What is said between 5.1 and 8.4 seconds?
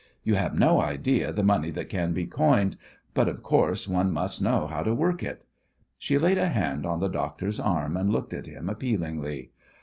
it." She laid a hand on the doctor's arm and looked